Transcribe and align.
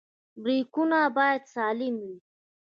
برېکونه 0.43 0.99
باید 1.15 1.43
سالم 1.53 1.95
وي. 2.03 2.15